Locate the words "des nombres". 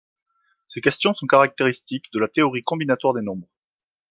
3.13-3.47